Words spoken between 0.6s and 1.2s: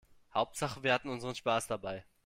wir hatten